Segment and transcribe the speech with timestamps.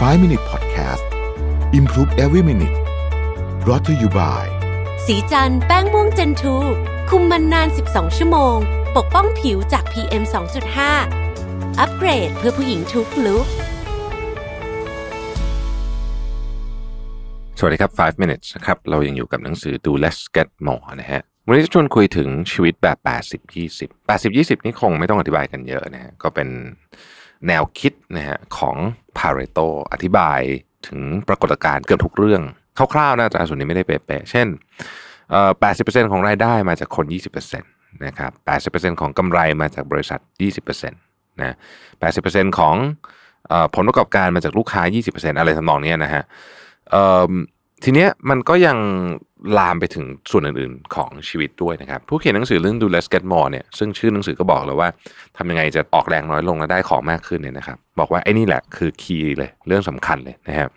[0.00, 1.04] 5 Minute Podcast
[1.72, 2.76] Improve Every Minute
[3.64, 4.44] brought to you by
[5.06, 6.56] สีจันแป้งม่วงเจนทู
[7.10, 8.56] คุมมันนาน 12 ชั่วโมง
[8.96, 10.22] ปกป้องผิวจาก PM
[11.00, 13.46] 2.5 อัปเกรดเพื่อผู้หญิงทุกลุก
[17.58, 22.98] สวัสดีครับ 5 minutes นะครับ เรายังอยู่กับหนังสือ Do Less Get More นะฮะ วันนี้จะชวนคุยถึงชีวิตแบบ
[23.30, 26.48] 80 20 80 20 นี่คงไม่ต้องอธิบายกันเยอะนะฮะ ก็เป็น
[27.46, 28.76] แนวคิดนะฮะของ
[29.18, 30.40] Pareto อธิบาย
[30.86, 32.42] ถึงปรากฏการณ์เกือบทุกเรื่อง
[32.94, 34.46] คร่าวๆนะอาจารย์ส่วนนี้ไม่ได้เป๊ะๆเช่น
[35.50, 37.04] 80%ของรายได้มาจากคน
[37.52, 38.32] 20%นะครับ
[38.72, 40.20] 80%ของกำไรมาจากบริษัท
[40.60, 41.56] 20%นะ
[42.02, 42.76] 80%ของ
[43.52, 46.22] ออผลประกอบการมาจากลูกค้า 20%อะไรทำนองเนี้ยนะฮะ
[47.84, 48.78] ทีเนี้ยมันก็ยัง
[49.58, 54.88] ลามไปถึงส่วนอื่นๆของชีวิตด้วยนะครับ ผู้เขียนหนังสือเรื่อง Do Less Get More เนี่ยซึ่งชื่อหนังสือก็บอกเลยว่า
[55.36, 60.70] ทำยังไงจะออกแรงน้อยลงและได้ของมากขึ้นเนี่ยนะครับ บอกว่าไอ้นี่แหละคือคีย์เลยเรื่องสำคัญเลยนะครับ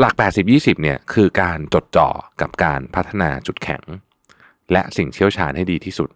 [0.00, 0.14] หลัก
[0.48, 2.08] 80-20 เนี่ยคือการจดจ่อ
[2.40, 3.82] กับการพัฒนาจุดแข็ง
[4.72, 6.10] และสิ่งเชี่ยวชาญให้ดีที่สุด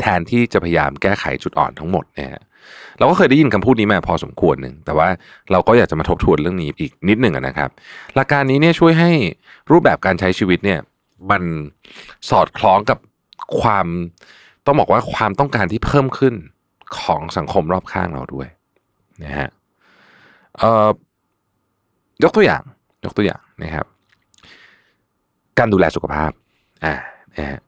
[0.00, 2.42] แทนที่จะพยายามแก้ไขจุดอ่อนทั้งหมดนะฮะ
[2.98, 5.08] เราก็เคยได้ยินคำพูดนี้มาพอสมควรหนึ่งแต่ว่า
[5.52, 7.70] เราก็อยากจะมาทบทวนเรื่องนี้อีกนิดหนึ่งนะครับ
[8.14, 9.10] หลักการนี้เนี่ยช่วยให้
[9.70, 10.80] รูปแบบการใช้ชีวิตเนี่ย
[11.30, 11.42] มัน
[12.30, 12.98] สอดคล้องกับ
[13.60, 13.86] ความ
[14.66, 16.34] ต้องบอกว่าความต้องการที่เพิ่มขึ้น
[17.00, 18.48] ของสังคมรอบข้างเราด้วย
[19.24, 19.48] นะฮะ
[22.22, 22.62] ยกตัวอย่าง
[23.04, 23.86] ยกตัวอย่างนะครับ
[25.58, 26.30] การดูแลสุขภาพ
[26.84, 26.94] อ่า
[27.36, 27.60] นะฮะ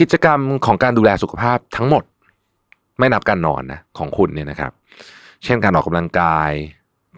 [0.00, 2.04] กิจกรรมของการดูแลสุขภาพทั้งหมด
[2.98, 4.72] ไม่นับการนอนนะของคุณเนี่ยนะครับ
[5.44, 6.50] เช่นการออกกำลังกาย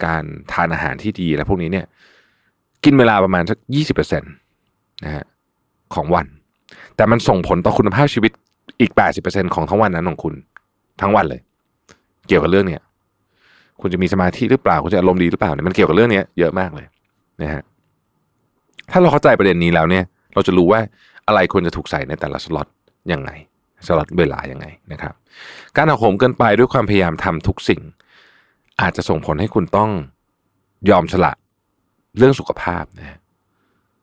[0.04, 1.86] การทานอาหารที่ดีและพวกนี้เนี่ย
[2.84, 4.32] กินเวลาประมาณสักยี่สิบเปอร์เซ็นต์
[5.04, 5.24] นะฮะ
[5.94, 6.26] ของวัน
[6.96, 8.32] แต่มันส่งผลต่อคุณภาพชีวิต
[8.80, 10.34] อีกแปดสิบเปอร์เซ็นของทั้งวันนั้นของคุณ
[11.00, 11.40] ทั้งวันเลย
[12.28, 12.82] เกี่ยวกับเรื่องเนี้ย
[13.80, 16.86] คุณจะมีสมาธิหรือเปล่าคุณจะอารมณ์ดีหรือเปล่าเนี่ยมันเกี่ยวกับเรื่องเนี้ยเยอะมากเลย
[17.42, 17.62] นะฮะ
[18.90, 20.80] ถ้าเราเข้าใจประเด็นนี้แล้วเนี่ย เราจะรู้ว่า
[21.26, 22.66] อะไรควรจะถูกใส่ในแต่ละสล็อต
[23.12, 23.30] ยังไง
[23.86, 25.14] สล็อตเวลายังไงนะครับ
[25.76, 27.80] การหักโหมเกินไปด้วยความพยายามทำทุกสิ่ง
[28.80, 29.90] อาจจะส่งผลให้คุณต้อง
[30.90, 31.32] ยอมสละ
[32.18, 33.18] เรื่องสุขภาพนะ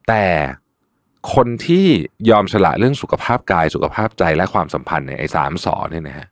[0.08, 0.24] แต่
[1.34, 1.86] คนที่
[2.30, 6.26] ยอมสละเรื่องสุขภาพกายสุขภาพใจและความสัมพันธ์เนี่ยไอ้สามสอเนี่ยนะฮะ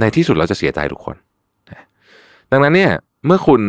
[0.00, 1.16] ในที่สุดเราจะเสียใจทุกคน
[1.70, 1.86] นะ
[2.50, 2.92] ดังนั้นเนี่ย
[3.26, 3.60] เมื่อคุณ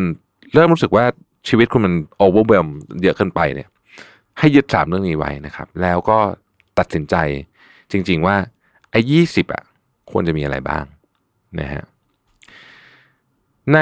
[0.54, 1.06] เริ่มรู้สึกว่า
[1.48, 2.66] ชีวิตคุณมันโอเวอร์เวล
[3.04, 3.68] เยอะเกินไปเนี่ย
[4.40, 6.18] ให้ยึดสามเรื่องนี้ไว้นะครับ แล้วก็
[6.80, 7.16] ตัดสินใจ
[7.92, 8.36] จริง ๆ ว่า
[8.92, 9.64] ไอ้ยี่สิบอะ
[10.12, 10.86] ควรจะมีอะไรบ้าง
[11.60, 11.84] นะฮะ
[13.74, 13.80] ใน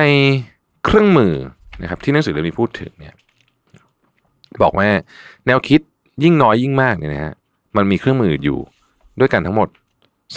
[0.85, 1.34] เครื่องมือ
[1.81, 3.16] นะครับที่หนังสือเล่มนี้พูดถึงเนี่ย
[4.62, 4.88] บอกว่า
[5.47, 5.81] แนวคิด
[6.23, 7.34] ยิ่งน้อยยิ่งมากเนี่ยนะฮะ
[7.78, 8.59] มันมีเครื่องมืออยู่
[9.19, 9.69] ด้วยกันทั้งหมด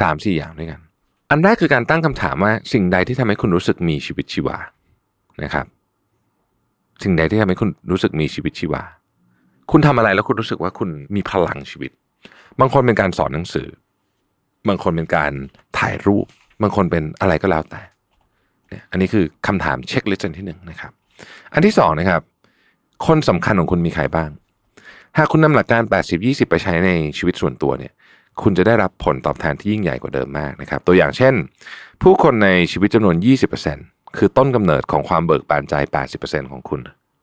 [0.01, 0.81] สามสี่อย่างด้วยกัน
[1.31, 4.57] อันแรกคือการตั้งคำถามว่าสิ่งใดที่ทำให้คุณรู้สึกมีชีวิตชีวา
[5.45, 5.67] นะครับ
[7.03, 8.83] สิ่งใดที่ทำให้คุณรู้สึกมีชีวิตชีวา
[9.71, 11.91] คุณทำอะไรแล้วคุณรู้สึกว่าคุณมีพลังชีวิต
[12.61, 13.69] บางคนเป็นการสอนหนังสือ
[14.69, 15.33] บางคนเป็นการ
[15.79, 16.27] ถ่ายรูป
[16.63, 17.83] บางคนเป็นอะไรก็แล้วแต่
[18.69, 20.93] เนี่ยอันนี้คือคำถามเช็คลิสต์อันที่หนึ่งนะครับ
[21.55, 22.23] อันที่สองนะครับ
[23.07, 24.31] คนสำคัญของคุณมีใครบ้าง
[25.19, 25.83] หากคุณนำหลักการ
[26.17, 27.93] 80-20 ไปใช้ในชีวิตส่วนตัวเนี่ย
[28.43, 31.35] คุณจะได้รับผลตอบแทนที่ยิ่งใหญ่กว่าเดิมมากนะครับ ตัวอย่างเช่น
[32.03, 33.17] ผู้คนในชีวิตจำนวน
[33.67, 35.75] 20%คือต้นกำเนิดของความเบิกบานใจ
[36.15, 36.81] 80%ของคุณ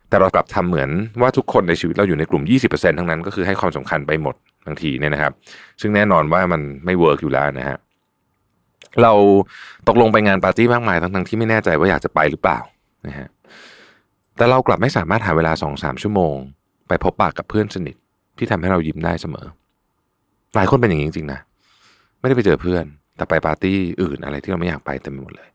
[0.10, 0.90] แต่เรากลับทำเหมือน
[1.22, 4.36] ว่าทุกคนในชีวิตเราอยู่ในกลุ่ม 20%ทั้งนั้นก็คือให้ความสำคัญไปหมด
[4.68, 5.34] บางทีเนี่ยนะครับ
[5.82, 7.78] ซึ่งแน่นอนว่ามันไม่ work อยู่แล้วนะฮะ
[9.02, 9.14] เรา
[9.88, 12.60] ตกลงไปงานปาร์ตี้มากมายทั้งๆที่ไม่แน่ใจว่าอยากจะไปหรือเปล่า
[13.08, 13.28] นะฮะ
[14.38, 16.36] แต่เรากลับไม่สามารถหาเวลาสองสามชั่วโมง
[16.88, 17.96] ไปพบปะกับเพื่อนสนิท
[18.38, 19.46] ที่ทำให้เรายิ้มได้เสมอ
[20.56, 21.40] หลายคนเป็นอย่างนี้จริงๆนะ
[22.20, 22.86] ไม่ได้ไปเจอเพื่อน
[23.18, 25.50] แต่ไปปาร์ตี้อื่นอะไรที่เราไม่อยากไปเต็มไปหมดเลย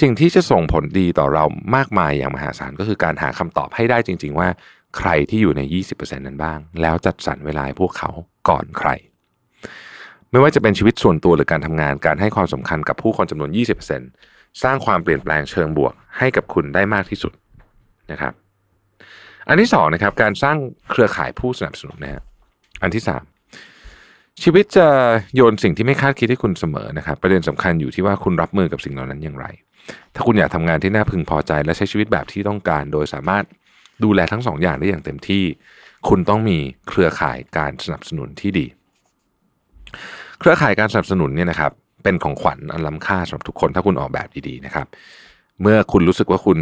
[0.00, 1.44] สิ่งที่จะส่งผลดีต่อเรา
[1.76, 4.48] มากมายอย่างมหาศาลก็คือการหาคำตอบให้ได้จริง ๆ ว่า
[4.96, 5.60] ใครที่อยู่ใน
[5.90, 8.10] 20%นั้นบ้าง แล้วจัดสรรเวลาพวกเขา
[8.48, 8.90] ก่อนใคร
[10.30, 13.50] ไม่ว่าจะเป็นชีวิตส่วนตัวหรือการทำงานการให้ความสำคัญกับผู้คนจำนวน
[14.06, 17.32] 20%สร้างความเปลี่ยนแปลงเชิงบวกให้กับคุณได้มากที่สุด
[18.12, 18.32] นะครับ
[19.48, 20.56] อันที่สองนะครับการสร้าง
[20.90, 22.22] เครือข่ายผู้สนับสนุนนะฮะ
[22.82, 23.22] อันที่สาม
[24.42, 24.86] ชีวิตจะ
[25.34, 29.46] โยนสิ่งที่ไม่คาดคิดให้คุณเสมอนะครับ ประเด็นสำคัญอยู่ที่ว่าคุณรับมือกับสิ่งเหล่านั้นอย่างไร
[30.14, 33.44] ถ้าคุณอยากทำงานที่น่าพึงพอใจและใช้ชีวิตแบบที่ต้องการ โดยสามารถ
[34.04, 35.44] ดูแลทั้งสองอย่างได้อย่างเต็มที่
[36.08, 36.58] คุณต้องมี
[36.88, 38.66] เครือข่ายการสนับสนุนที่ดี
[40.40, 41.72] เครือข่ายการสนับสนุนเนี่ยนะครับ
[42.02, 44.86] เป็นของขวัญอันล้ำค่าสำหรับทุกคนถ้าคุณออกแบบดีๆนะครับ
[45.62, 46.58] เมื่อคุณรู้สึกว่าคุณ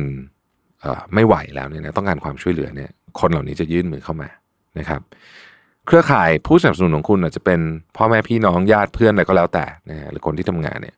[1.14, 2.90] ไม่ไหวแล้วเนี่ยนะต้องการความช่วยเหลือเนี่ย
[3.20, 4.28] คนเหล่านี้จะยื่นมือเข้ามา
[4.78, 5.00] นะครับ
[5.86, 7.60] เครือข่ายผู้สนับสนุนของคุณอาจจะเป็น
[7.96, 10.96] พ่อแม่พี่น้องญาติเพื่อนอะไรก็แล้วแต่นะฮะหรือคนที่ทำงานเนี่ย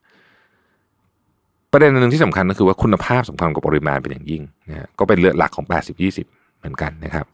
[1.79, 5.67] ประเด็นหนึ่งที่สำคัญก็คือว่าคุณภาพสำคัญกว่าปริมาณเป็นอย่างยิ่งนะฮะก็เป็นเลือดหลักของ
[6.13, 7.27] 80-20 เหมือนกันนะครับ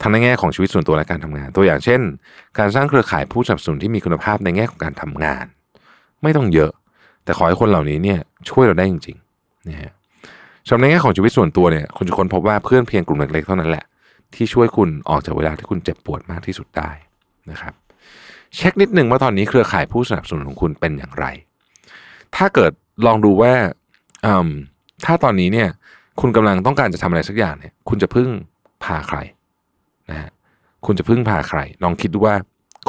[0.00, 2.00] ทั้งในแง่ของชีวิตส่วนตัวและการทำงาน ตัวอย่างเช่น
[2.58, 5.44] การสร้างเครือข่ายผู้สนับสนุนที่มีคุณภาพในแง่ของการทำงาน
[6.22, 6.70] ไม่ต้องเยอะ
[7.24, 8.18] แต่ขอให้คนเหล่านี้เนี่ย
[8.50, 9.92] ช่วยเราได้จริงๆนะฮะ
[10.66, 13.84] สำหรับในแง่ของชีวิตส่วนตัวเนี่ยคุณจะค้นพบว่าเพื่อนเพียงกลุ่มเล็กๆเท่านั้นแหละ
[14.34, 16.90] ที่ช่วยคุณออกจากเวลาที่คุณเจ็บปวดมากที่สุดได้
[17.50, 17.74] นะครับ
[18.56, 21.26] เช็คนิดหนึ่งว่าตอนนี้เครือข่ายผู้สนับสนุนของคุณเป็นอย่างไร
[22.36, 22.72] ถ้าเกิด
[23.06, 23.52] ลองดูว่า
[25.04, 25.68] ถ้าตอนนี้เนี่ย
[26.20, 28.28] คุณกำลังต้องการจะทำอะไรสักอย่างเนี่ย คุณจะพึ่ง
[28.84, 29.18] พาใคร
[30.10, 30.30] นะฮะ
[30.86, 32.34] คุณจะพึ่งพาใคร ลองคิดดูว่า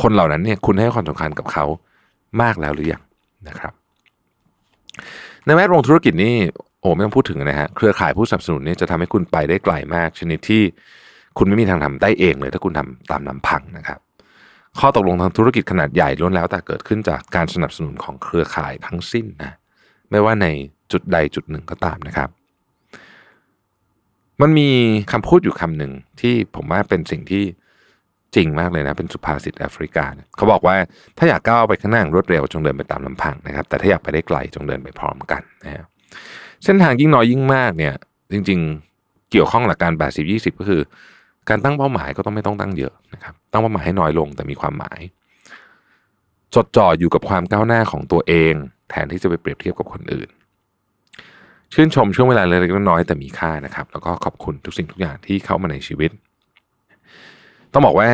[0.01, 1.65] คนเหล่านั้นเนี่ย คุณให้ความสำคัญกับเขา
[2.41, 3.01] มากแล้วหรือยัง
[3.47, 3.73] นะครับ
[5.45, 6.35] ในแวดวงธุรกิจนี่
[6.81, 10.63] โอ้ไม่ต้องพูดถึงนะฮะเครือข่ายผู้สนับสนุนเนี่ยจะทำให้คุณไปได้ไกลมาก ชนิดที่
[11.37, 13.99] คุณไม่มีทางทำได้เองเลย ถ้าคุณทำตามลำพังนะครับ
[14.79, 19.55] ข้อตกลงทางธุรกิจขนาดใหญ่ล้วนแล้วแต่เกิดขึ้นจากการสนับสนุนของเครือข่ายทั้งสิ้นนะ
[20.11, 20.47] ไม่ว่าใน
[20.91, 22.29] จุดใดจุดหนึ่งก็ตามนะครับ
[24.41, 24.69] มันมี
[25.11, 25.91] คำพูดอยู่คำหนึ่ง
[26.21, 27.43] ที่ผมว่าเป็นสิ่งที่
[28.35, 30.05] จริงมากเลยนะ เป็นสุภาษิตแอฟริกา
[30.35, 30.75] เขาบอกว่า
[31.17, 35.85] ถ้าอยากก้าวไปข้างหน้ารวดเร็วจงเดินไปตามลำพังนะครับ แต่ถ้าอยากไปได้ไกลจงเดินไปพร้อมกันนะครับ
[36.63, 37.93] เส้นทางยิ่งน้อยยิ่งมากเนี่ย
[38.31, 38.59] จริง
[38.95, 40.81] ๆ เกี่ยวข้องหลักการ80 20 ก็คือ
[41.49, 44.99] การตั้งเป้าหมายก็ต้องไม่ต้องตั้งเยอะนะครับ ตั้งเป้าหมายให้น้อยลงแต่มีความหมาย
[46.55, 48.53] จดจ่ออยู่กับความก้าวหน้าของตัวเอง
[48.91, 50.29] แทนที่จะไปเปรียบเทียบกับคนอื่น
[51.73, 56.11] ชื่นชมช่วงเวลาเล็กๆน้อยๆแต่มีค่านะครับ แล้วก็ขอบคุณทุกสิ่งทุกอย่างที่เข้ามาในชีวิต
[57.73, 58.09] ต้องบอกว่า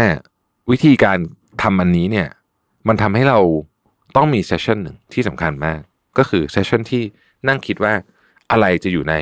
[0.71, 1.17] วิธีการ
[1.61, 2.27] ทำอันนี้เนี่ย
[2.87, 3.39] มันทำให้เรา
[4.15, 5.79] ต้องมีเซสชันหนึ่งที่สำคัญมาก
[6.17, 7.03] ก็คือเซสชันที่
[7.47, 7.93] นั่งคิดว่า
[8.51, 9.13] อะไรจะอยู่ใน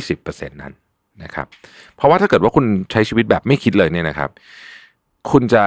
[0.00, 0.72] 20%นั้น
[1.22, 1.46] นะครับ
[1.96, 4.30] เพราะว่าถ้าเกิดว่าคุณใช้ชีวิตแบบไม่คิดเลยเนี่ยนะครับ
[5.30, 5.62] คุณจะ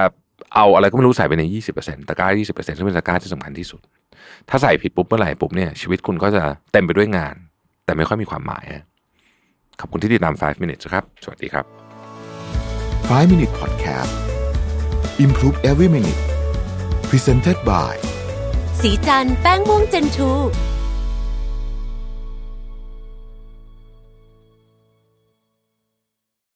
[0.56, 1.44] เอาอะไรก็ไม่รู้ใส่ไปใน
[1.78, 3.82] 20%ตะกร้า 20%ซึ่งเป็นตะกร้าที่สำคัญที่สุด
[4.50, 7.36] ถ้าใส่ผิดปุ๊บเมื่อไหร่ปุ๊บเนี่ยชีวิตคุณก็จะเต็มไปด้วยงาน
[7.86, 8.84] แต่ไม่ค่อยมีความหมายนะ
[9.80, 11.66] ขอบคุณที่ติดตาม 5 minutes ครับ สวัสดีครับ
[13.10, 14.14] 5 Minute Podcast
[15.26, 16.22] Improve Every Minute
[17.10, 17.94] Presented by
[18.82, 20.32] สีจันแป้งม่วงเจนทู